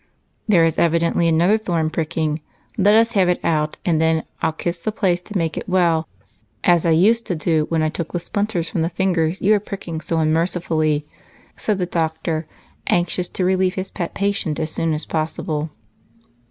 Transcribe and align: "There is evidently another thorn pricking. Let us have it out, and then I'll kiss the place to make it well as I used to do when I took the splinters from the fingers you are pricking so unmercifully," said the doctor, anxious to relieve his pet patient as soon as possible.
"There 0.47 0.65
is 0.65 0.79
evidently 0.79 1.27
another 1.27 1.59
thorn 1.59 1.91
pricking. 1.91 2.41
Let 2.75 2.95
us 2.95 3.13
have 3.13 3.29
it 3.29 3.39
out, 3.43 3.77
and 3.85 4.01
then 4.01 4.23
I'll 4.41 4.51
kiss 4.51 4.79
the 4.79 4.91
place 4.91 5.21
to 5.21 5.37
make 5.37 5.57
it 5.57 5.69
well 5.69 6.07
as 6.63 6.87
I 6.87 6.89
used 6.89 7.27
to 7.27 7.35
do 7.35 7.65
when 7.69 7.83
I 7.83 7.89
took 7.89 8.11
the 8.11 8.17
splinters 8.19 8.67
from 8.67 8.81
the 8.81 8.89
fingers 8.89 9.43
you 9.43 9.53
are 9.53 9.59
pricking 9.59 10.01
so 10.01 10.17
unmercifully," 10.17 11.05
said 11.55 11.77
the 11.77 11.85
doctor, 11.85 12.47
anxious 12.87 13.29
to 13.29 13.45
relieve 13.45 13.75
his 13.75 13.91
pet 13.91 14.15
patient 14.15 14.59
as 14.59 14.71
soon 14.71 14.95
as 14.95 15.05
possible. 15.05 15.69